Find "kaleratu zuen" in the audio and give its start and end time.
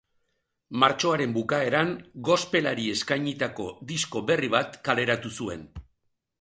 4.91-5.67